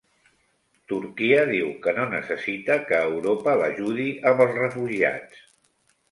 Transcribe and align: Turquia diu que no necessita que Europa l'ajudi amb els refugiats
Turquia 0.91 1.41
diu 1.49 1.67
que 1.83 1.91
no 1.97 2.07
necessita 2.13 2.77
que 2.87 3.01
Europa 3.09 3.53
l'ajudi 3.59 4.07
amb 4.31 4.41
els 4.47 4.57
refugiats 4.61 5.45